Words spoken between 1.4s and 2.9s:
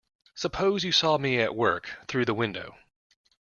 work through the window.